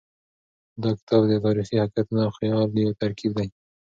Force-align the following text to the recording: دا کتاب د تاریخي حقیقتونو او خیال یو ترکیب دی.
دا 0.81 0.89
کتاب 0.99 1.21
د 1.27 1.33
تاریخي 1.45 1.75
حقیقتونو 1.83 2.21
او 2.25 2.31
خیال 2.37 2.69
یو 2.85 2.91
ترکیب 3.01 3.31
دی. 3.37 3.47